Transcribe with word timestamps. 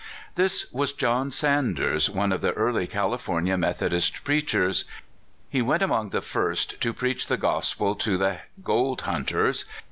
This 0.33 0.65
was 0.71 0.93
John 0.93 1.29
Sanders, 1.29 2.09
one 2.09 2.31
of 2.31 2.41
the 2.41 2.53
early 2.53 2.87
Cali 2.87 3.17
fornia 3.17 3.55
Methodist 3.55 4.23
preachers. 4.23 4.85
He 5.47 5.61
went 5.61 5.83
among 5.83 6.09
the 6.09 6.21
first 6.21 6.81
to 6.81 6.91
preach 6.91 7.27
the 7.27 7.37
gospel 7.37 7.93
to 7.93 8.17
the 8.17 8.39
gold 8.63 9.01
hunters. 9.01 9.63